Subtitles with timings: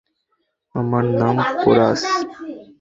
[0.75, 2.01] আমার নাম পোরাস।